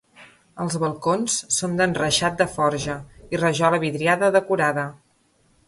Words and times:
Els 0.63 0.77
balcons 0.83 1.35
són 1.57 1.75
d'enreixat 1.81 2.41
de 2.41 2.49
forja 2.55 2.97
i 3.37 3.43
rajola 3.45 3.81
vidriada 3.87 4.31
decorada. 4.41 4.91